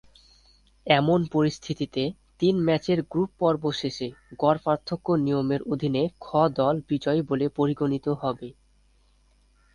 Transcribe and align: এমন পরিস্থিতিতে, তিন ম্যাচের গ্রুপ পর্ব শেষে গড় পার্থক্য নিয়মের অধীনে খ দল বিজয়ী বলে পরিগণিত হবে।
এমন 0.87 1.19
পরিস্থিতিতে, 1.31 2.03
তিন 2.39 2.55
ম্যাচের 2.65 2.99
গ্রুপ 3.11 3.29
পর্ব 3.39 3.63
শেষে 3.71 4.07
গড় 4.39 4.59
পার্থক্য 4.65 5.07
নিয়মের 5.17 5.61
অধীনে 5.71 6.03
খ 6.19 6.27
দল 6.57 6.75
বিজয়ী 6.89 7.21
বলে 7.29 7.45
পরিগণিত 7.49 8.05
হবে। 8.21 8.47